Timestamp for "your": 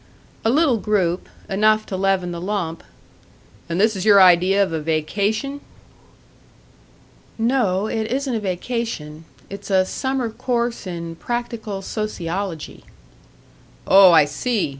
4.03-4.19